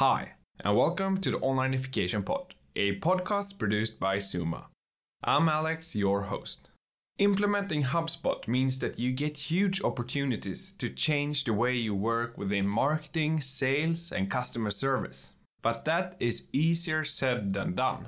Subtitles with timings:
[0.00, 4.64] Hi, and welcome to the Onlinification Pod, a podcast produced by Zooma.
[5.22, 6.70] I'm Alex, your host.
[7.18, 12.66] Implementing HubSpot means that you get huge opportunities to change the way you work within
[12.66, 15.32] marketing, sales, and customer service.
[15.60, 18.06] But that is easier said than done.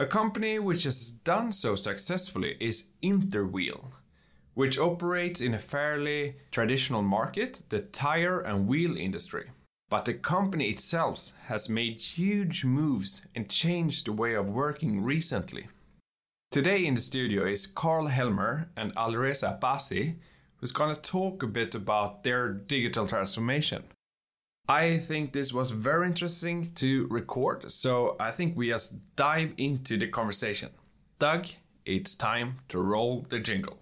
[0.00, 3.92] A company which has done so successfully is Interwheel,
[4.54, 9.50] which operates in a fairly traditional market, the tire and wheel industry.
[9.88, 15.68] But the company itself has made huge moves and changed the way of working recently.
[16.50, 20.16] Today in the studio is Karl Helmer and Alireza Abbasi,
[20.56, 23.84] who's going to talk a bit about their digital transformation.
[24.68, 29.96] I think this was very interesting to record, so I think we just dive into
[29.96, 30.70] the conversation.
[31.20, 31.46] Doug,
[31.84, 33.78] it's time to roll the jingle.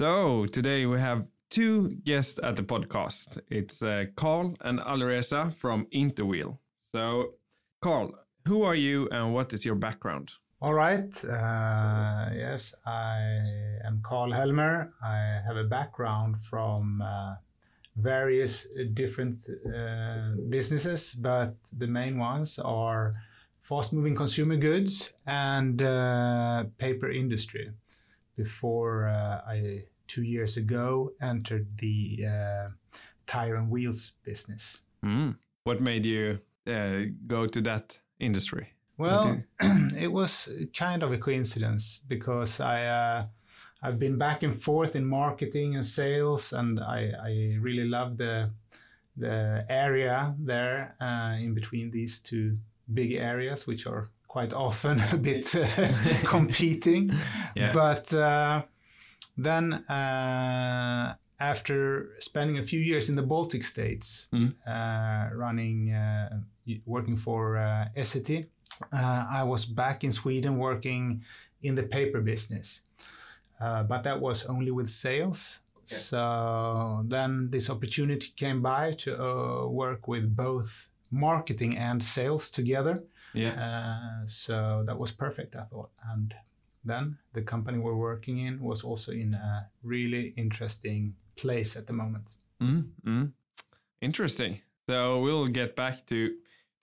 [0.00, 3.38] So today we have two guests at the podcast.
[3.50, 6.56] It's uh, Karl and Alireza from Interwheel.
[6.90, 7.34] So,
[7.82, 8.14] Karl,
[8.46, 10.30] who are you and what is your background?
[10.62, 11.12] All right.
[11.22, 13.44] Uh, yes, I
[13.84, 14.90] am Karl Helmer.
[15.04, 17.34] I have a background from uh,
[17.96, 23.12] various different uh, businesses, but the main ones are
[23.60, 27.70] fast moving consumer goods and uh, paper industry
[28.44, 32.68] before uh, I two years ago entered the uh,
[33.26, 34.84] tire and wheels business.
[35.04, 35.36] Mm.
[35.64, 38.66] What made you uh, go to that industry?
[38.96, 39.42] Well,
[40.06, 43.26] it was kind of a coincidence because I uh,
[43.82, 48.50] I've been back and forth in marketing and sales, and I, I really love the
[49.16, 52.58] the area there uh, in between these two
[52.92, 55.66] big areas, which are quite often a bit uh,
[56.24, 57.10] competing.
[57.56, 57.72] Yeah.
[57.72, 58.62] But uh,
[59.36, 64.54] then, uh, after spending a few years in the Baltic states, mm.
[64.66, 66.40] uh, running, uh,
[66.86, 68.46] working for uh, Essity,
[68.92, 71.24] uh, I was back in Sweden working
[71.62, 72.82] in the paper business.
[73.60, 75.60] Uh, but that was only with sales.
[75.78, 75.96] Okay.
[75.96, 83.02] So then this opportunity came by to uh, work with both marketing and sales together.
[83.34, 84.24] Yeah.
[84.26, 85.90] so that was perfect, I thought.
[86.12, 86.34] And
[86.84, 91.92] then the company we're working in was also in a really interesting place at the
[91.92, 92.36] moment.
[92.62, 93.26] Mm-hmm.
[94.00, 94.60] Interesting.
[94.88, 96.34] So we'll get back to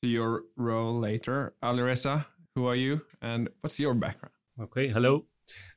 [0.02, 1.53] to your role later.
[1.63, 2.25] Alireza,
[2.56, 4.34] who are you and what's your background?
[4.62, 5.25] Okay, hello.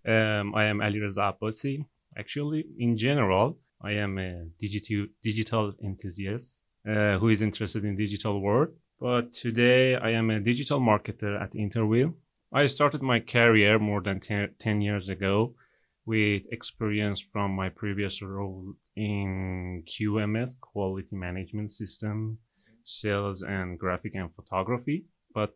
[0.06, 1.84] Um, I am Alireza Abbasi.
[2.16, 8.40] Actually, in general, I am a digital digital enthusiast uh, who is interested in digital
[8.40, 8.68] world.
[9.00, 12.12] But today, I am a digital marketer at Interwheel.
[12.52, 15.54] I started my career more than 10 years ago
[16.04, 22.40] with experience from my previous role in QMS, quality management system,
[22.84, 25.06] sales and graphic and photography.
[25.32, 25.54] But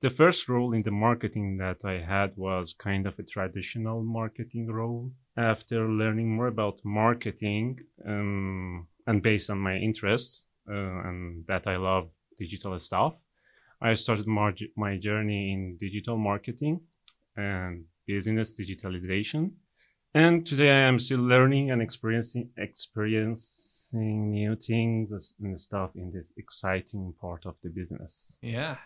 [0.00, 4.68] the first role in the marketing that I had was kind of a traditional marketing
[4.68, 5.12] role.
[5.36, 11.76] After learning more about marketing um, and based on my interests uh, and that I
[11.76, 12.08] love
[12.44, 13.14] digital stuff,
[13.80, 14.26] I started
[14.84, 16.80] my journey in digital marketing
[17.36, 19.42] and business digitalization.
[20.14, 26.32] And today I am still learning and experiencing experiencing new things and stuff in this
[26.36, 28.38] exciting part of the business.
[28.42, 28.76] Yeah.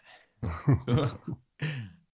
[0.77, 1.09] so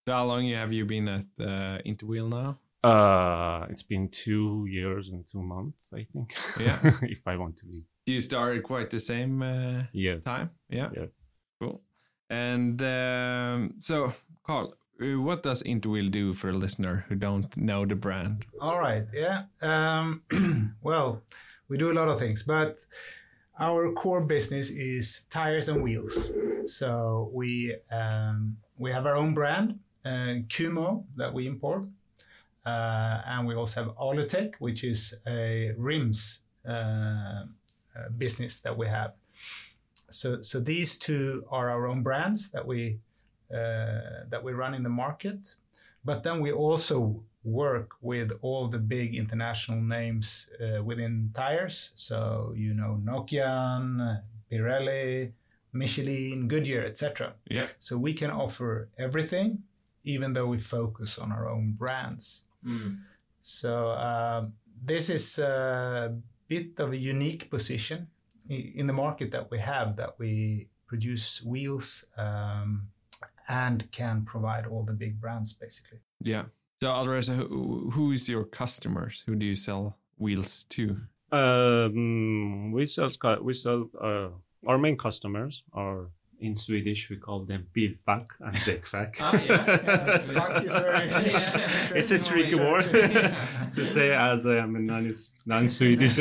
[0.06, 2.58] how long have you been at uh, Interwheel now?
[2.82, 6.34] Uh, it's been two years and two months, I think.
[6.58, 6.78] Yeah.
[7.02, 7.84] if I want to be.
[8.06, 10.24] You started quite the same uh, yes.
[10.24, 10.50] time.
[10.68, 10.88] Yeah.
[10.96, 11.31] Yes.
[11.62, 11.80] Cool.
[12.28, 14.12] And um, so,
[14.42, 18.46] Karl, uh, what does Interwheel do for a listener who don't know the brand?
[18.60, 19.44] All right, yeah.
[19.60, 20.22] Um,
[20.82, 21.22] well,
[21.68, 22.84] we do a lot of things, but
[23.60, 26.32] our core business is tires and wheels.
[26.64, 31.86] So we um, we have our own brand, uh, Kumo, that we import,
[32.66, 38.88] uh, and we also have Alu-Tech, which is a rims uh, uh business that we
[38.88, 39.12] have
[40.12, 42.98] so so these two are our own brands that we
[43.52, 45.56] uh, that we run in the market,
[46.04, 51.92] but then we also work with all the big international names uh, within tires.
[51.96, 55.32] So you know Nokian, Pirelli,
[55.72, 57.34] Michelin, Goodyear, etc.
[57.48, 57.66] Yeah.
[57.80, 59.64] So we can offer everything,
[60.04, 62.44] even though we focus on our own brands.
[62.64, 62.98] Mm.
[63.42, 64.44] So uh,
[64.84, 66.14] this is a
[66.48, 68.08] bit of a unique position
[68.52, 72.88] in the market that we have that we produce wheels um,
[73.48, 75.98] and can provide all the big brands basically.
[76.20, 76.44] Yeah.
[76.82, 79.22] So, Alireza, who, who is your customers?
[79.26, 80.96] Who do you sell wheels to?
[81.30, 83.08] Um, we sell
[83.40, 84.28] we sell uh,
[84.66, 86.10] our main customers are
[86.42, 89.16] in Swedish we call them bilfack and däckfack.
[89.20, 90.18] Ah, yeah.
[90.18, 91.08] Fuck is very
[91.98, 93.36] it's a tricky word to-
[93.74, 95.08] to say as I am a non
[95.46, 96.16] non-Swedish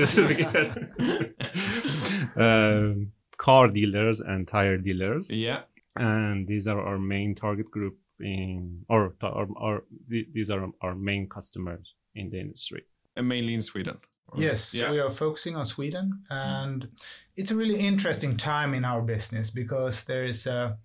[2.31, 2.91] speaker.
[2.91, 5.61] um, car dealers and tire dealers, yeah.
[5.95, 11.27] and these are our main target group in, or, or, or these are our main
[11.27, 12.83] customers in the industry.
[13.15, 13.97] And mainly in Sweden.
[14.35, 14.91] Yes, Yeah.
[14.91, 16.87] we are focusing on Sweden, and
[17.35, 20.75] it's a really interesting time in our business because there is uh,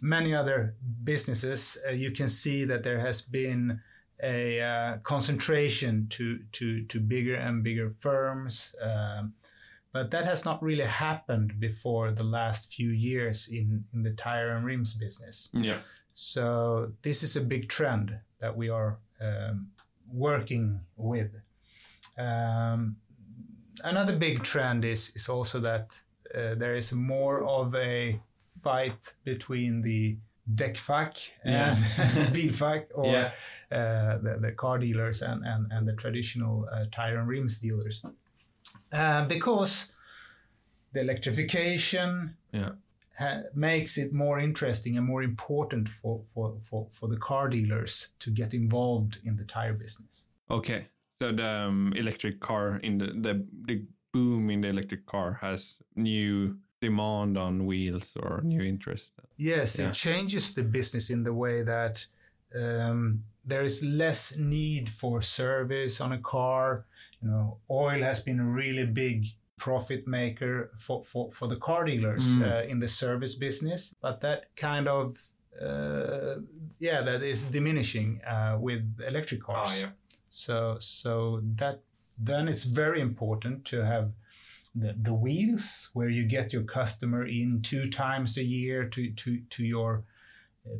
[0.00, 1.76] many other businesses.
[1.86, 3.80] Uh, you can see that there has been
[4.22, 9.34] a uh, concentration to to to bigger and bigger firms, um,
[9.92, 14.50] but that has not really happened before the last few years in in the tire
[14.56, 15.48] and rims business.
[15.52, 15.78] Yeah.
[16.14, 19.68] So this is a big trend that we are um,
[20.12, 21.30] working with.
[22.18, 22.96] Um,
[23.84, 26.00] another big trend is is also that
[26.34, 28.20] uh, there is more of a
[28.62, 30.16] fight between the
[30.54, 31.76] däckfack Yeah.
[31.96, 33.30] and Bilfack or Yeah.
[33.70, 38.04] uh, the, the car dealers and, and, and the traditional uh, tire and rims dealers.
[38.92, 39.94] Uh, because
[40.92, 42.72] the electrification Yeah.
[43.18, 48.08] ha- makes it more interesting and more important for, for, for, for the car dealers
[48.18, 50.26] to get involved in the tire business.
[50.50, 50.86] Okay.
[51.18, 53.82] So the um, electric car in the, the the
[54.12, 59.12] boom in the electric car has new demand on wheels or new interest.
[59.36, 59.88] Yes, Yeah.
[59.88, 62.06] it changes the business in the way that
[62.54, 66.84] um, there is less need for service on a car.
[67.22, 69.26] You know, oil has been a really big
[69.56, 72.42] profit maker for, for, for the car dealers Mm.
[72.42, 75.18] uh, in the service business, but that kind of
[75.60, 76.36] uh,
[76.78, 79.84] yeah, that is diminishing uh, with electric cars.
[80.30, 81.80] So so that
[82.18, 84.12] then it's very important to have
[84.74, 89.40] the, the wheels where you get your customer in two times a year to to
[89.50, 90.04] to your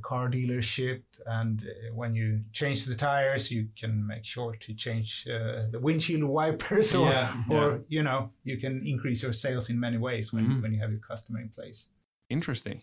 [0.03, 5.27] car dealership and uh, when you change the tires you can make sure to change
[5.29, 9.79] uh, the windshield wipers or Yeah, or you know you can increase your sales in
[9.81, 10.63] many ways when Mhm.
[10.63, 11.89] when you have your customer in place
[12.31, 12.81] Interesting.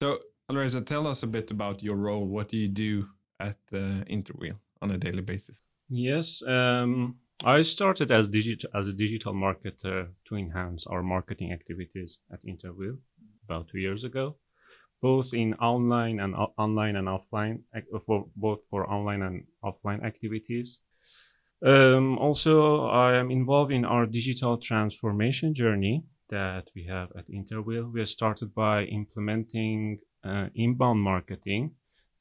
[0.00, 0.18] So,
[0.50, 2.26] Alireza, tell us a bit about your role.
[2.26, 3.08] What do you do
[3.40, 5.62] at uh, Interwheel on a daily basis?
[5.88, 12.20] Yes, um, I started as digit as a digital marketer to enhance our marketing activities
[12.32, 12.98] at Interwheel
[13.44, 14.36] about two years ago,
[15.00, 17.62] both in online and online and offline
[18.06, 20.82] for both for online and offline activities.
[21.64, 27.92] Um, also, I am involved in our digital transformation journey that we have at Interwheel.
[27.92, 31.72] We started by implementing uh, inbound marketing.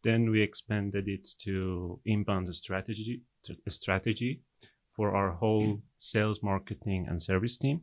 [0.03, 3.21] Then we expanded it to inbound strategy
[3.69, 4.41] strategy
[4.95, 7.81] for our whole sales, marketing, and service team.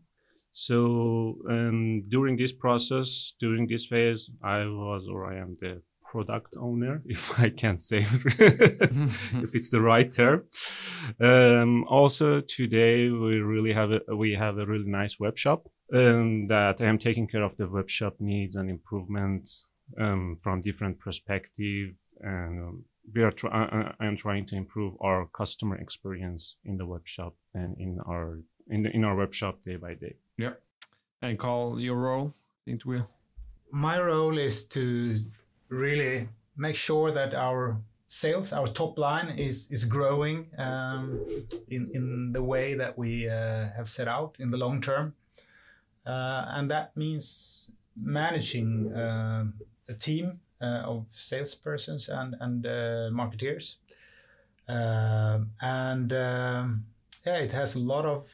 [0.53, 6.55] So um, during this process, during this phase, I was or I am the product
[6.59, 10.45] owner, if I can say, if it's the right term.
[11.21, 16.49] Um, also today we really have a we have a really nice web shop um,
[16.49, 19.67] that I am taking care of the web shop needs and improvements
[20.01, 22.85] um, from different perspective and um,
[23.15, 27.07] we are try- I- I am trying to improve our customer experience in the web
[27.07, 28.39] shop and in our
[28.71, 30.15] in the, in our web shop day by day.
[30.37, 30.55] Yeah.
[31.23, 32.35] And Karl your role,
[32.67, 33.07] Interwheel.
[33.73, 35.21] my role is to
[35.69, 41.21] really make sure that our sales, our top line is is growing um,
[41.69, 45.15] in in the way that we uh, have set out in the long term,
[46.07, 49.55] uh, and that means managing um
[49.89, 50.35] a team uh,
[50.67, 53.77] of salespersons and and uh, marketeers,
[54.69, 56.85] Um and um,
[57.27, 58.31] yeah, it has a lot of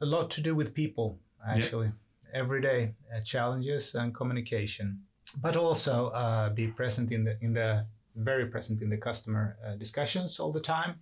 [0.00, 1.90] a lot to do with people actually.
[2.32, 5.02] Every day uh, challenges and communication.
[5.40, 7.86] But also uh, be present in the in the
[8.16, 10.94] very present in the customer uh, discussions all the time.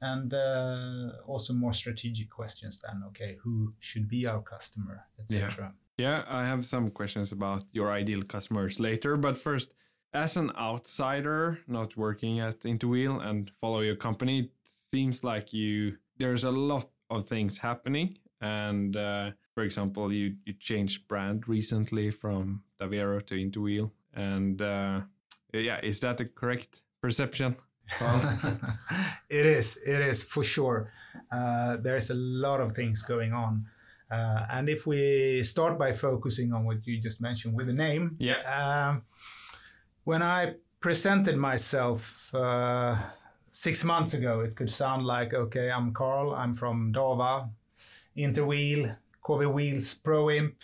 [0.00, 6.22] And uh, also more strategic questions than okay who should be our customer etc Yeah,
[6.28, 9.74] I have some questions about your ideal customers later, but first,
[10.12, 15.96] as an outsider not working at Interwheel and follow your company, it seems like you
[16.18, 18.18] there's a lot of things happening.
[18.40, 25.00] And uh, for example, you you changed brand recently from Davero to Interwheel, and uh,
[25.52, 27.56] yeah, is that the correct perception?
[29.30, 30.92] it is it is for sure
[31.32, 33.64] uh, there's a lot of things going on
[34.10, 38.16] Uh, and if we start by focusing on what you just mentioned with the name,
[38.18, 38.40] Yeah.
[38.58, 39.02] um,
[40.08, 42.96] when I presented myself uh,
[43.50, 47.50] six months ago, it could sound like, okay, I'm Karl, I'm from Dava,
[48.16, 50.54] Interwheel, KV Wheels, Pro Imp,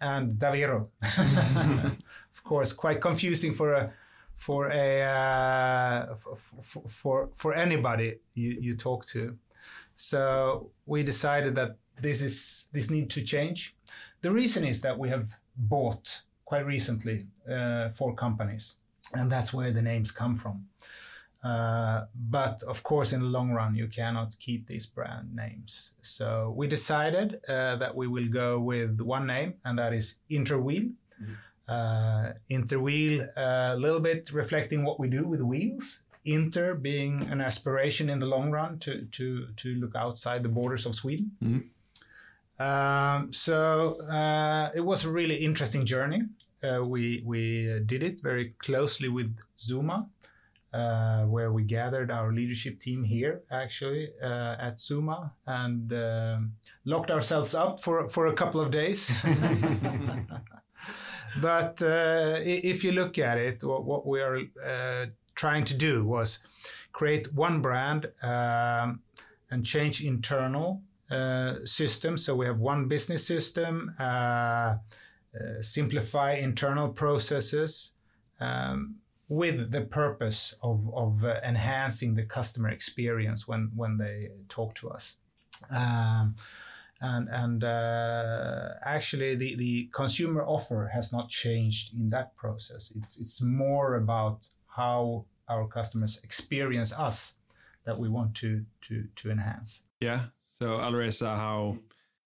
[0.00, 0.86] and Daviro.
[1.02, 3.92] of course, quite confusing for a
[4.36, 6.14] for a uh,
[6.62, 9.36] for, for for anybody you, you talk to.
[9.96, 13.74] So we decided that this is this need to change.
[14.20, 18.76] The reason is that we have bought quite recently uh, four companies,
[19.12, 20.66] and that's where the names come from.
[21.42, 25.92] Uh, but of course, in the long run, you cannot keep these brand names.
[26.00, 30.92] So we decided uh, that we will go with one name, and that is Interwheel.
[31.68, 36.00] Uh, Interwheel, a little bit reflecting what we do with wheels.
[36.24, 40.86] Inter being an aspiration in the long run to to to look outside the borders
[40.86, 41.30] of Sweden.
[42.58, 46.22] Um, so uh, it was a really interesting journey.
[46.62, 50.06] Uh, we we did it very closely with Zooma,
[50.72, 56.52] uh, where we gathered our leadership team here actually uh, at Zooma and um
[56.84, 59.12] locked ourselves up for for a couple of days.
[61.40, 66.04] but uh, if you look at it, what, what we are uh, trying to do
[66.04, 66.38] was
[66.92, 69.00] create one brand um,
[69.50, 70.82] and change internal
[71.64, 72.18] system.
[72.18, 74.76] So we have one business system, uh, uh,
[75.60, 77.92] simplify internal processes
[78.40, 78.96] um,
[79.28, 84.90] with the purpose of, of uh, enhancing the customer experience when, when they talk to
[84.90, 85.16] us.
[85.70, 86.36] Um,
[87.00, 92.92] and and uh, actually, the, the consumer offer has not changed in that process.
[92.96, 97.34] It's, it's more about how our customers experience us
[97.84, 99.84] that we want to, to, to enhance.
[100.00, 100.26] Yeah.
[100.58, 101.78] So Alireza, how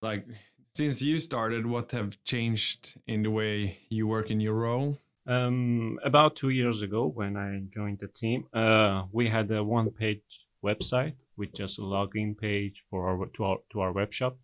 [0.02, 0.26] like
[0.74, 4.98] since you started, what have changed in the way you work in your role?
[5.26, 10.46] Um, about two years ago, when I joined the team, uh, we had a one-page
[10.62, 14.36] website with just a login page for our to our to our web shop.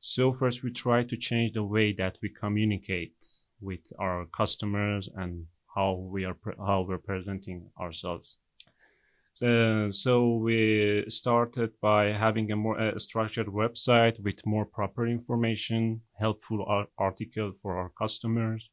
[0.00, 3.16] So first, we try to change the way that we communicate
[3.58, 8.36] with our customers and how we are how we're presenting ourselves.
[9.38, 16.00] So, so we started by having a more uh, structured website with more proper information,
[16.18, 18.68] helpful ar- article for our customers,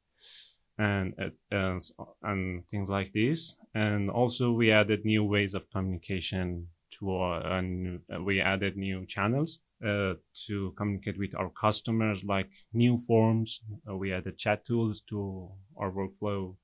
[0.80, 1.14] and
[1.52, 1.80] uh,
[2.24, 3.56] and things like this.
[3.76, 9.60] And also we added new ways of communication to our, and we added new channels
[9.86, 10.14] uh,
[10.48, 13.62] to communicate with our customers, like new forms.
[13.88, 16.56] Uh, we added chat tools to our workflow.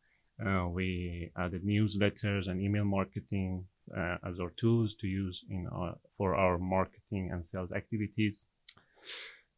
[0.44, 5.96] Uh, we added newsletters and email marketing uh, as our tools to use in our,
[6.18, 8.46] for our marketing and sales activities.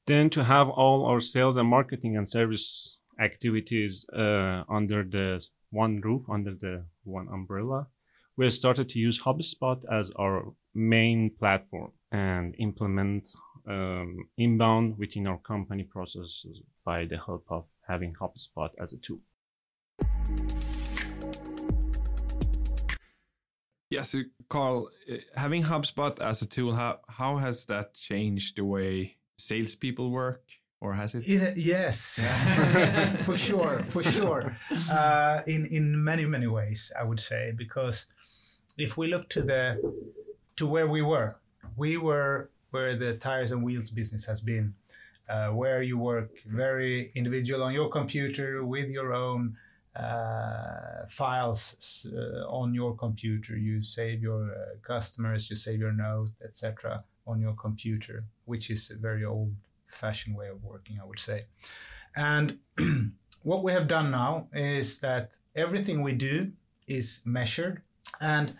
[0.05, 6.01] Then to have all our sales and marketing and service activities uh, under the one
[6.01, 7.87] roof, under the one umbrella,
[8.35, 13.29] we started to use HubSpot as our main platform and implement
[13.67, 19.19] um, inbound within our company processes by the help of having HubSpot as a tool.
[23.93, 28.65] Yeah, so Karl, uh, having HubSpot as a tool, how how has that changed the
[28.65, 30.41] way salespeople work,
[30.81, 31.29] or has it?
[31.29, 32.19] It, yes,
[33.21, 34.57] for sure, for sure.
[34.89, 38.07] Uh, in in many many ways, I would say, because
[38.79, 39.77] if we look to the
[40.55, 41.35] to where we were,
[41.77, 44.73] we were where the tires and wheels business has been,
[45.29, 49.55] uh, where you work very individual on your computer with your own
[49.95, 53.55] uh, files uh, on your computer.
[53.55, 57.03] You save your uh, customers, you save your note, etc.
[57.27, 59.53] on your computer, which is a very old
[59.87, 61.43] fashioned way of working, I would say.
[62.15, 62.59] And
[63.43, 66.51] what we have done now is that everything we do
[66.87, 67.81] is measured.
[68.19, 68.55] And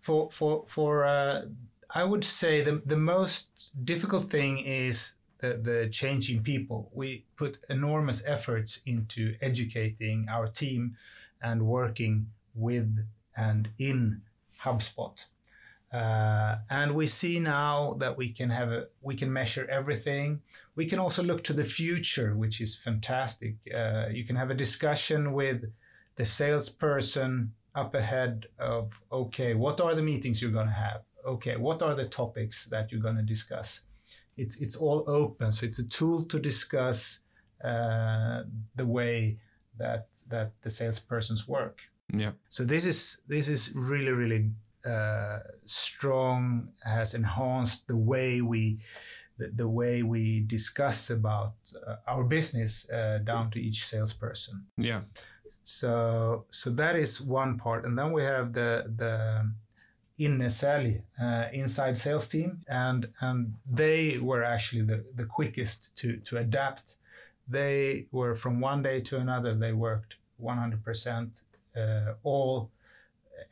[0.00, 1.42] for, for, for uh,
[1.90, 6.90] I would say the, the most difficult thing is the, the change in people.
[6.92, 10.96] We put enormous efforts into educating our team
[11.42, 13.06] and working with
[13.36, 14.22] and in
[14.62, 15.24] HubSpot.
[15.92, 20.40] Uh, and we see now that we can have a we can measure everything.
[20.76, 23.56] We can also look to the future, which is fantastic.
[23.74, 25.64] Uh, you can have a discussion with
[26.14, 31.02] the salesperson up ahead of okay, what are the meetings you're going to have?
[31.26, 33.80] Okay, what are the topics that you're going to discuss?
[34.36, 37.20] It's it's all open, so it's a tool to discuss
[37.64, 38.42] uh,
[38.76, 39.38] the way
[39.78, 41.80] that that the salespersons work.
[42.12, 42.32] Yeah.
[42.48, 44.50] So this is this is really really
[44.84, 46.68] uh, strong.
[46.84, 48.78] Has enhanced the way we
[49.38, 51.54] the, the way we discuss about
[51.86, 54.66] uh, our business uh, down to each salesperson.
[54.76, 55.02] Yeah.
[55.64, 59.50] So so that is one part, and then we have the the
[60.20, 66.36] Innesälj, uh, inside sales team, and and they were actually the, the quickest to to
[66.38, 66.96] adapt.
[67.48, 69.54] They were from one day to another.
[69.54, 71.42] They worked 100%.
[71.76, 72.70] Uh, all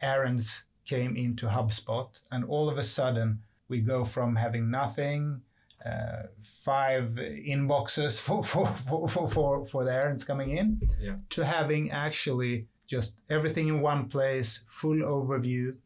[0.00, 5.42] errands came into HubSpot, and all of a sudden we go from having nothing,
[5.84, 7.10] uh, five
[7.54, 11.16] inboxes for for, for, for, for, for the errands coming in, Yeah.
[11.30, 15.76] to having actually just everything in one place, full overview.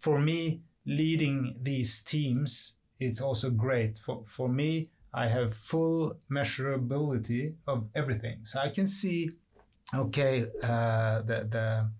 [0.00, 3.98] For me, leading these teams, it's also great.
[3.98, 8.46] For, for me, I have full measurability of everything.
[8.46, 9.30] So I can see,
[9.94, 11.92] okay, uh, the, the,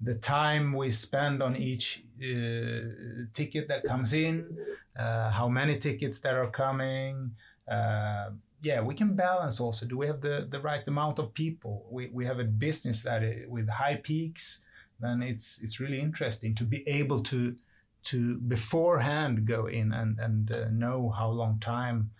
[0.00, 4.58] the time we spend on each uh, ticket that comes in,
[4.96, 7.36] uh, how many tickets that are coming.
[7.70, 9.86] Uh, yeah, we can balance also.
[9.86, 11.86] Do we have the, the right amount of people?
[11.90, 14.64] We, we have a business that i- with high peaks,
[15.00, 17.56] then it's it's really interesting to be able to
[18.04, 22.10] to beforehand go in and and uh, know how long time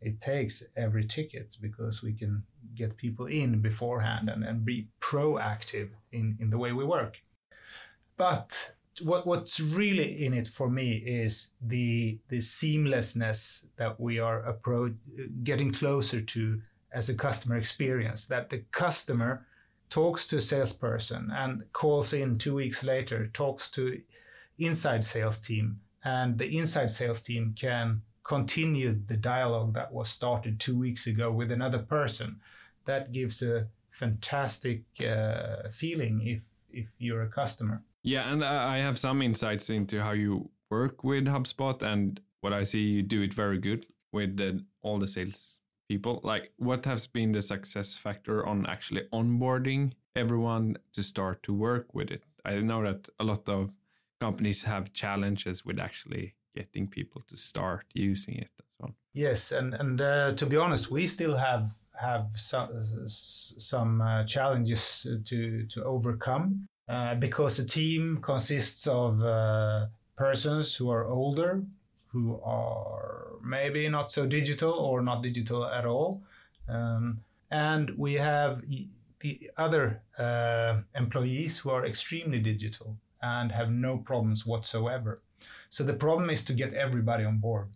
[0.00, 2.42] it takes every ticket because we can
[2.74, 7.16] get people in beforehand and, and be proactive in, in the way we work.
[8.16, 14.42] But what what's really in it for me is the the seamlessness that we are
[14.42, 14.94] appro-
[15.42, 16.60] getting closer to
[16.92, 18.26] as a customer experience.
[18.26, 19.46] That the customer
[19.90, 24.00] talks to a salesperson and calls in two weeks later, talks to
[24.58, 30.58] inside sales team, and the inside sales team can continue the dialogue that was started
[30.58, 32.40] two weeks ago with another person.
[32.86, 36.40] That gives a fantastic uh, feeling if
[36.72, 37.82] if you're a customer.
[38.02, 42.64] Yeah, and I have some insights into how you work with HubSpot, and what I
[42.64, 45.60] see you do it very good with the, all the sales
[45.94, 46.20] people.
[46.22, 51.86] Like, what has been the success factor on actually onboarding everyone to start to work
[51.94, 52.22] with it?
[52.44, 53.70] I know that a lot of
[54.20, 58.94] companies have challenges with actually getting people to start using it as well.
[59.12, 61.64] Yes, and and uh, to be honest, we still have
[62.08, 62.68] have some
[63.06, 64.82] some uh, challenges
[65.28, 65.38] to
[65.72, 71.50] to overcome uh, because the team consists of uh, persons who are older,
[72.14, 76.22] who are maybe not so digital or not digital at all,
[76.68, 77.18] um,
[77.50, 78.62] and we have
[79.18, 85.20] the other uh, employees who are extremely digital and have no problems whatsoever.
[85.70, 87.66] So the problem is to get everybody on board.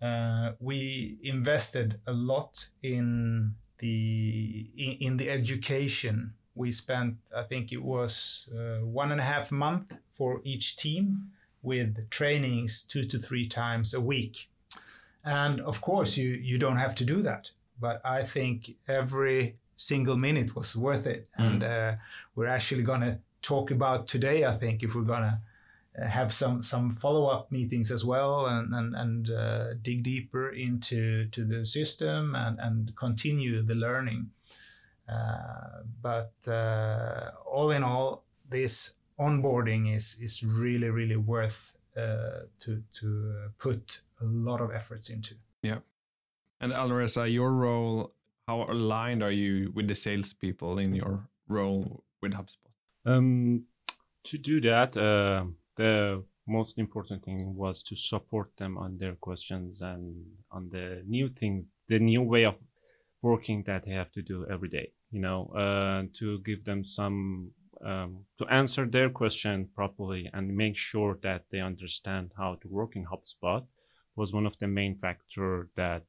[0.00, 6.34] Uh, we invested a lot in the in, in the education.
[6.54, 11.30] We spent, I think it was uh, one and a half month for each team
[11.62, 14.48] with trainings two to three times a week.
[15.24, 20.16] And of course, you you don't have to do that, but I think every single
[20.16, 21.28] minute was worth it.
[21.36, 21.94] And uh,
[22.34, 24.44] we're actually gonna talk about today.
[24.44, 25.40] I think if we're gonna
[26.00, 30.48] uh, have some some follow up meetings as well and and, and uh, dig deeper
[30.50, 34.30] into to the system and and continue the learning.
[35.08, 42.82] Uh, but uh, all in all, this onboarding is is really really worth uh, to
[42.92, 45.34] to uh, put a lot of efforts into.
[45.62, 45.78] Yeah,
[46.60, 48.14] and Alireza, your role,
[48.46, 52.72] how aligned are you with the salespeople in your role with HubSpot?
[53.04, 53.64] Um,
[54.24, 55.44] to do that, uh,
[55.76, 61.28] the most important thing was to support them on their questions and on the new
[61.28, 62.54] things, the new way of
[63.22, 64.92] working that they have to do every day.
[65.10, 70.76] You know, uh, to give them some um, to answer their question properly and make
[70.76, 73.64] sure that they understand how to work in HubSpot
[74.16, 76.04] was one of the main factor that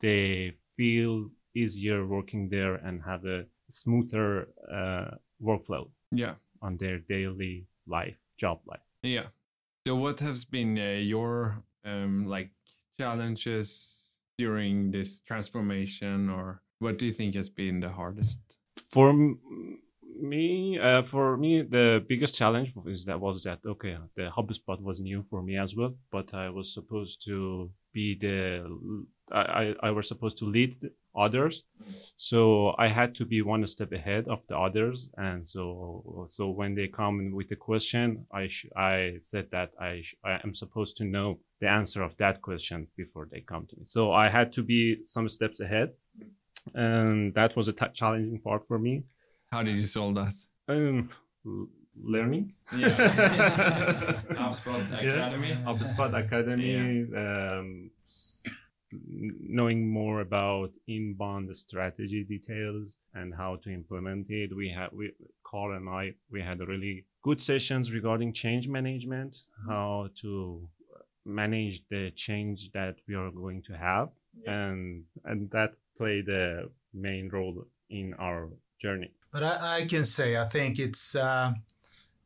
[0.00, 5.10] they feel easier working there and have a smoother uh,
[5.42, 6.34] workflow Yeah.
[6.60, 8.80] on their daily life, job life.
[9.02, 9.26] Yeah.
[9.86, 12.50] So, what has been uh, your um, like
[12.98, 18.40] challenges during this transformation, or what do you think has been the hardest?
[18.90, 19.12] For
[20.20, 25.00] me, uh, for me, the biggest challenge is that was that okay, the HubSpot was
[25.00, 28.36] new for me as well, but I was supposed to be the
[29.32, 30.76] I I, I was supposed to lead
[31.16, 31.64] others,
[32.16, 36.74] so I had to be one step ahead of the others, and so so when
[36.74, 40.96] they come with a question, I sh- I said that I sh- I am supposed
[40.98, 43.84] to know the answer of that question before they come to me.
[43.84, 45.94] So I had to be some steps ahead,
[46.74, 49.04] and that was a t- challenging part for me.
[49.54, 50.34] How did you solve that?
[50.66, 51.10] Um,
[51.96, 52.54] learning.
[52.76, 52.88] Yeah.
[54.42, 55.12] HubSpot Yeah.
[55.12, 55.52] Academy.
[55.64, 57.06] HubSpot Academy.
[57.16, 57.90] Um,
[59.60, 64.50] knowing more about inbound strategy details and how to implement it.
[64.56, 65.12] We had we
[65.48, 69.36] Karl and I we had really good sessions regarding change management,
[69.68, 70.68] how to
[71.24, 74.08] manage the change that we are going to have,
[74.42, 74.52] yeah.
[74.62, 78.48] and and that played a main role in our
[78.80, 79.12] journey.
[79.34, 81.54] But I, I can say I think it's uh,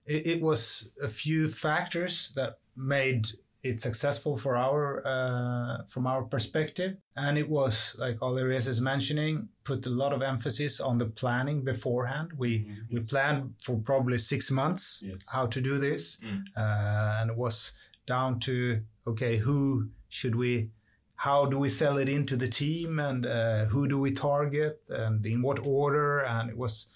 [0.04, 3.28] it, it was a few factors that made
[3.62, 9.48] it successful for our uh, from our perspective and it was like Alireza is mentioning
[9.64, 12.94] put a lot of emphasis on the planning beforehand we mm-hmm.
[12.94, 15.16] we planned for probably six months yes.
[15.32, 16.42] how to do this mm.
[16.56, 17.72] uh, and it was
[18.06, 20.70] down to okay who should we
[21.18, 25.24] how do we sell it into the team and uh, who do we target and
[25.26, 26.94] in what order and it was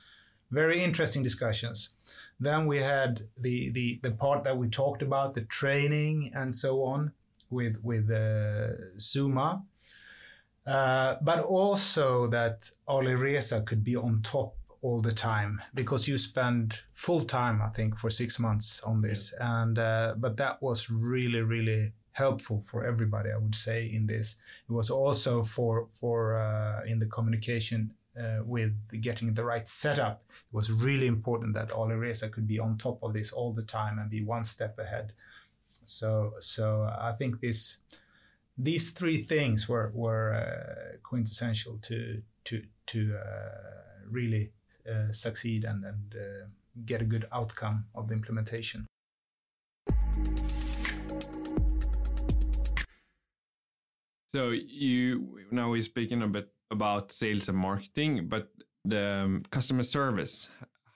[0.51, 1.97] very interesting discussions
[2.43, 6.83] then we had the, the, the part that we talked about, the training and so
[6.83, 7.13] on
[7.51, 9.63] with, with uh, Zooma.
[10.67, 16.81] Uh, but also that Alireza could be on top all the time because you spend
[16.95, 19.33] full time, I think, for six months on this.
[19.39, 19.63] Yeah.
[19.63, 23.31] And uh, but that was really, really helpful for everybody.
[23.31, 24.37] I would say in this.
[24.69, 30.23] It was also for for uh, in the communication uh, with getting the right setup,
[30.29, 33.99] it was really important that Alireza could be on top of this all the time
[33.99, 35.13] and be one step ahead.
[35.85, 37.79] So, so I think this,
[38.57, 44.53] these three things were were uh, quintessential to to to uh, really
[44.89, 46.47] uh, succeed and and uh,
[46.85, 48.87] get a good outcome of the implementation.
[54.35, 58.49] So you now we're speaking a bit about sales and marketing, but
[58.83, 60.49] the um, customer service,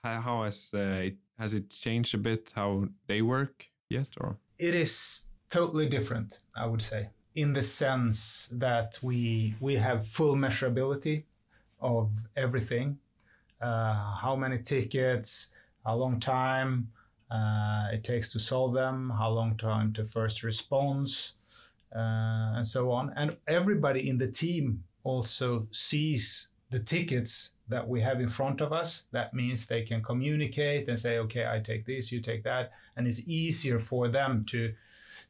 [0.03, 4.37] how, has uh, it has it changed a bit how they work yet, or?
[4.57, 10.35] It is totally different, I would say, in the sense that we we have full
[10.35, 11.25] measurability
[11.79, 12.97] of everything,
[13.61, 15.53] uh, how many tickets,
[15.85, 16.89] how long time
[17.29, 21.35] uh, it takes to solve them, how long time to first response,
[21.95, 28.01] uh, and so on, and everybody in the team also sees the tickets that we
[28.01, 29.03] have in front of us.
[29.11, 32.71] That means they can communicate and say, okay, I take this, you take that.
[32.95, 34.73] And it's easier for them to,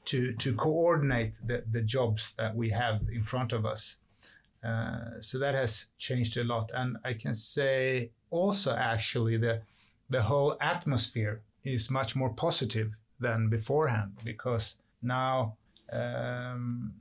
[0.06, 3.98] to, to coordinate the, the jobs that we have in front of us.
[4.63, 6.72] Uh, so that has changed a lot.
[6.74, 9.62] And I can say also, actually, the,
[10.10, 15.56] the whole atmosphere is much more positive than beforehand because now
[15.91, 16.93] um,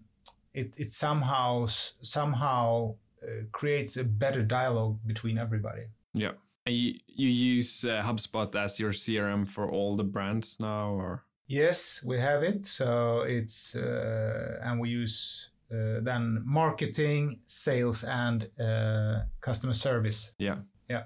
[0.54, 5.82] it it somehow somehow uh, creates a better dialogue between everybody.
[6.12, 6.32] Yeah.
[6.66, 11.22] You, you use uh, HubSpot as your CRM for all the brands now, or?
[11.46, 12.66] Yes, we have it.
[12.66, 20.32] So it's uh, and we use uh, then marketing, sales, and uh, customer service.
[20.38, 20.56] Yeah.
[20.90, 21.04] Yeah.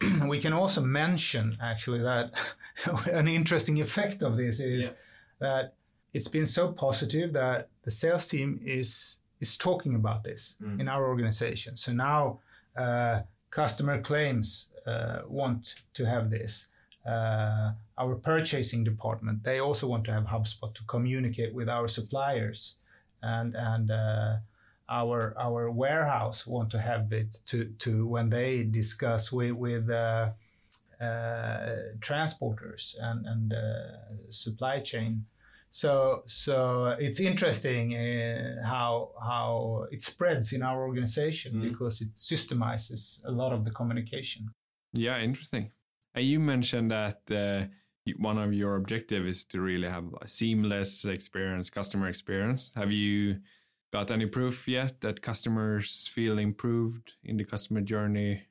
[0.26, 2.32] we can also mention actually that
[3.12, 4.92] an interesting effect of this is yeah.
[5.40, 5.74] that
[6.12, 10.80] it's been so positive that the sales team is is talking about this mm.
[10.80, 11.76] in our organization.
[11.76, 12.40] So now
[12.76, 16.68] uh, customer claims uh, want to have this.
[17.06, 22.76] Uh, our purchasing department they also want to have HubSpot to communicate with our suppliers,
[23.22, 24.36] and and uh,
[24.88, 29.90] our our warehouse want to have it to to when they discuss with with.
[29.90, 30.28] Uh,
[31.00, 33.54] uh, transporters and, and
[34.30, 35.24] supply chain
[35.70, 41.68] so so it's interesting uh, how how it spreads in our organization mm.
[41.70, 44.48] because it systemizes a lot of the communication.
[44.92, 45.70] Yeah, interesting.
[46.14, 47.66] And you mentioned that uh,
[48.16, 52.72] one of your objective is to really have a seamless experience, customer experience.
[52.74, 53.40] Have you
[53.92, 58.46] got any proof yet that customers feel improved in the customer journey?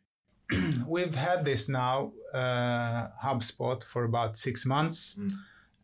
[0.87, 5.15] We've had this now, uh, HubSpot, for about six months.
[5.19, 5.31] Mm.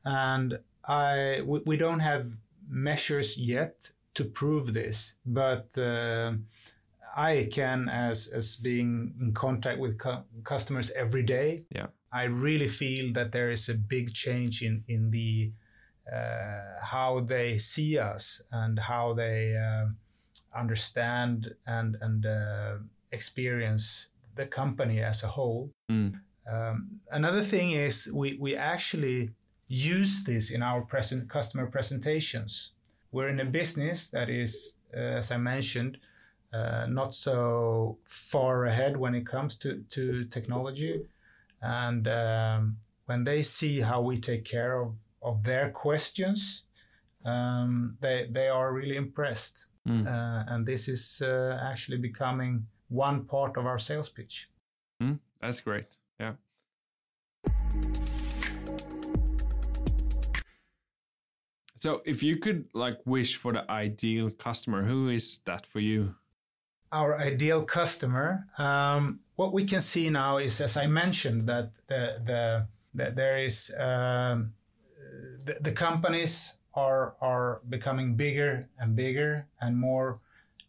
[0.06, 2.32] And I we, we don't have
[2.68, 6.34] measures yet to prove this, but uh,
[7.16, 12.68] I can, as as being in contact with cu- customers every day, yeah, I really
[12.68, 15.52] feel that there is a big change in in the
[16.12, 19.88] uh, how they see us and how they uh,
[20.58, 22.76] understand and and uh,
[23.12, 25.70] experience the company as a whole.
[25.90, 26.20] Mm.
[26.52, 29.30] Um, another thing is we we actually
[29.74, 32.74] use this in our present customer presentations.
[33.12, 35.98] We're in a business that is, uh, as I mentioned,
[36.54, 41.02] uh, not so far ahead when it comes to, to technology.
[41.62, 46.64] And um, when they see how we take care of, of their questions,
[47.26, 49.68] um, they, they are really impressed.
[49.88, 50.06] Mm.
[50.06, 54.50] Uh, and this is uh, actually becoming one part of our sales pitch.
[55.02, 55.98] Mm, that's great.
[56.20, 56.34] Yeah.
[61.84, 66.16] So, if you could like wish for the ideal customer, who is that for you?
[66.94, 68.48] Our ideal customer.
[68.58, 73.38] Um, what we can see now is, as I mentioned, that the the that there
[73.38, 74.54] is um,
[75.44, 80.22] the, the companies are are becoming bigger and bigger and more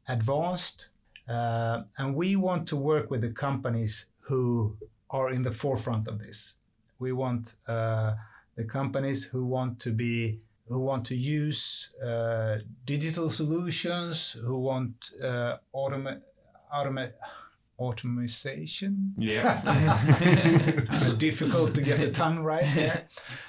[0.08, 0.88] advanced,
[1.28, 4.76] uh, and we want to work with the companies who
[5.10, 6.56] are in the forefront of this.
[6.98, 8.16] We want uh,
[8.56, 15.10] the companies who want to be who want to use uh, digital solutions, who want
[15.22, 16.22] uh, automate
[16.72, 17.12] automate
[17.78, 19.14] automation.
[19.18, 19.60] Yeah.
[21.18, 23.06] Difficult to get the tongue right there.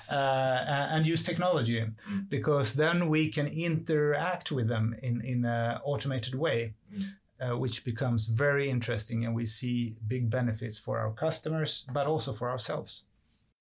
[0.09, 2.29] Uh, and use technology mm.
[2.29, 7.03] because then we can interact with them in, in an automated way, mm.
[7.39, 9.25] uh, which becomes very interesting.
[9.25, 13.03] And we see big benefits for our customers, but also for ourselves.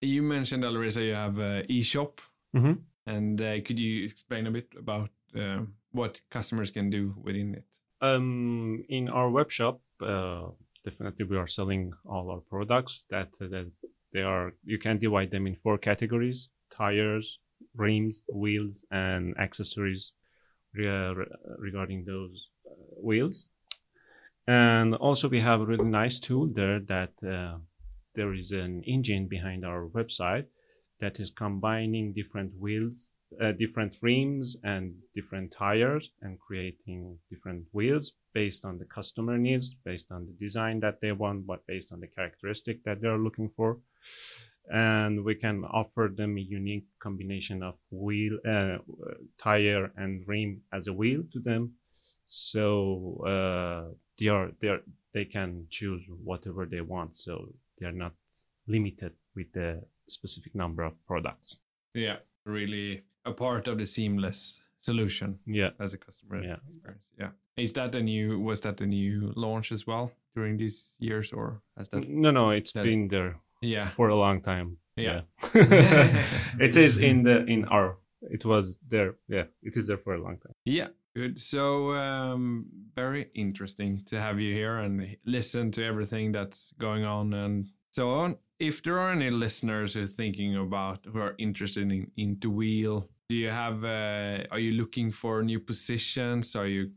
[0.00, 2.20] You mentioned, Alireza, you have an e-shop.
[2.54, 2.72] Mm-hmm.
[3.06, 5.60] And uh, could you explain a bit about uh,
[5.92, 7.64] what customers can do within it?
[8.00, 10.46] Um, in our web shop, uh,
[10.84, 13.70] definitely we are selling all our products that, that
[14.12, 17.38] they are, you can divide them in four categories, tires,
[17.76, 20.12] rims, wheels, and accessories
[20.74, 21.14] re-
[21.58, 23.48] regarding those uh, wheels.
[24.46, 27.58] And also we have a really nice tool there that uh,
[28.14, 30.46] there is an engine behind our website
[31.04, 38.12] that is combining different wheels uh, different rims and different tires and creating different wheels
[38.32, 42.00] based on the customer needs, based on the design that they want, but based on
[42.00, 43.78] the characteristic that they're looking for.
[44.72, 48.78] And we can offer them a unique combination of wheel, uh,
[49.38, 51.74] tire, and rim as a wheel to them.
[52.26, 54.80] So uh, they are they are
[55.12, 57.16] they can choose whatever they want.
[57.16, 58.14] So they are not
[58.66, 61.58] limited with the specific number of products.
[61.94, 65.38] Yeah, really a part of the seamless solution.
[65.46, 66.56] Yeah, as a customer yeah.
[66.68, 67.12] experience.
[67.18, 68.40] Yeah, is that a new?
[68.40, 72.08] Was that a new launch as well during these years, or has that?
[72.08, 73.36] No, no, it's been there.
[73.60, 74.78] Yeah, for a long time.
[74.96, 75.22] Yeah,
[75.54, 76.24] yeah.
[76.60, 77.96] it is in the in our.
[78.22, 79.16] It was there.
[79.28, 80.54] Yeah, it is there for a long time.
[80.64, 81.38] Yeah, Good.
[81.38, 82.66] So, um,
[82.96, 88.10] very interesting to have you here and listen to everything that's going on and so
[88.10, 88.36] on.
[88.64, 93.36] If there are any listeners who are thinking about who are interested in Interwheel do
[93.36, 96.54] you have uh, are you looking for new positions?
[96.54, 96.90] Are you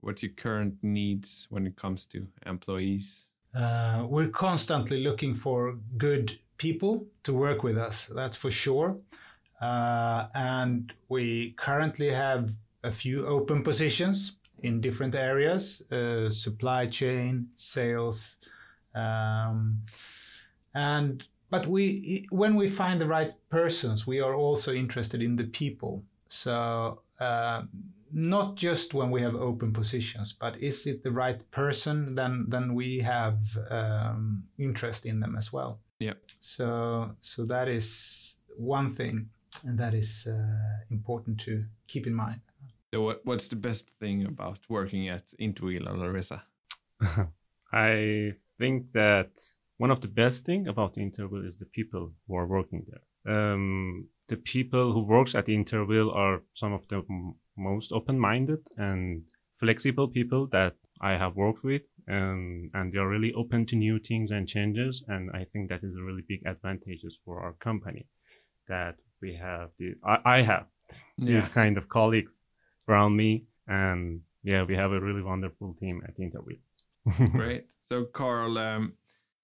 [0.00, 3.28] what's your current needs when it comes to employees?
[3.54, 8.98] Uh, we're constantly looking for good people to work with us that's for sure.
[9.60, 12.50] Uh, and we currently have
[12.82, 18.38] a few open positions in different areas uh, supply chain sales
[18.94, 19.78] um,
[20.74, 25.44] and but we when we find the right persons we are also interested in the
[25.44, 26.02] people.
[26.28, 27.62] So uh,
[28.12, 32.74] not just when we have open positions but is it the right person then then
[32.74, 33.38] we have
[33.70, 35.80] um, interest in them as well.
[36.00, 36.14] Yeah.
[36.40, 39.30] So so that is one thing
[39.64, 42.40] and that is uh, important to keep in mind.
[42.92, 46.42] So what, what's the best thing about working at Interwheel and Larissa?
[47.72, 49.30] I think that
[49.78, 53.34] one of the best thing about the Interwheel is the people who are working there.
[53.34, 58.60] Um, the people who works at the Interwheel are some of the m- most open-minded
[58.76, 59.24] and
[59.58, 63.98] flexible people that I have worked with, and and they are really open to new
[63.98, 65.04] things and changes.
[65.08, 68.06] And I think that is a really big advantages for our company
[68.68, 69.70] that we have.
[69.78, 70.66] The, I, I have
[71.18, 71.34] yeah.
[71.34, 72.42] these kind of colleagues
[72.88, 76.60] around me, and yeah, we have a really wonderful team at Interwheel.
[77.32, 77.66] Great.
[77.80, 78.94] So, Karl, um,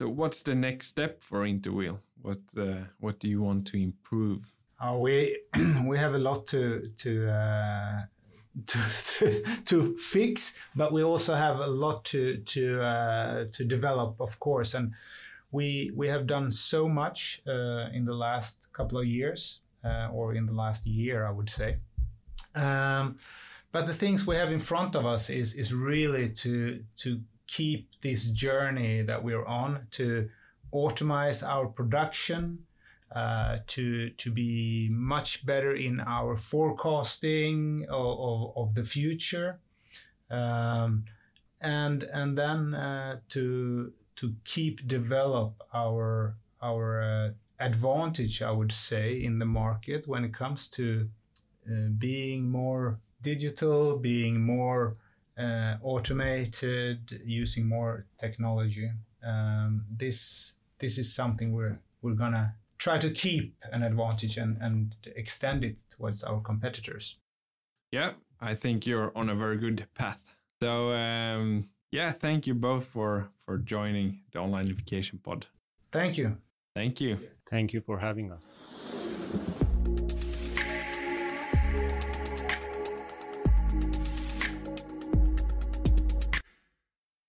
[0.01, 1.99] so what's the next step for Interwheel?
[2.23, 4.51] What uh, what do you want to improve?
[4.79, 5.39] Uh, we
[5.85, 8.01] we have a lot to to, uh,
[8.65, 14.15] to, to to fix, but we also have a lot to to uh, to develop,
[14.19, 14.73] of course.
[14.73, 14.93] And
[15.51, 20.33] we we have done so much uh, in the last couple of years, uh, or
[20.33, 21.75] in the last year, I would say.
[22.55, 23.17] Um,
[23.71, 27.90] but the things we have in front of us is is really to to keep
[28.01, 30.27] this journey that we're on to
[30.73, 32.65] automate our production,
[33.13, 39.59] uh, to to be much better in our forecasting of, of, of the future,
[40.29, 41.03] um,
[41.59, 49.21] and and then uh, to to keep develop our our uh, advantage, I would say,
[49.23, 51.09] in the market when it comes to
[51.69, 54.93] uh, being more digital, being more
[55.37, 58.89] uh, automated, using more technology.
[59.23, 64.95] Um, this this is something we're we're gonna try to keep an advantage and, and
[65.15, 67.17] extend it towards our competitors.
[67.91, 70.33] Yeah, I think you're on a very good path.
[70.61, 75.45] So um, yeah, thank you both for for joining the Onlinification Pod.
[75.91, 76.37] Thank you.
[76.75, 77.19] Thank you.
[77.49, 78.61] Thank you for having us.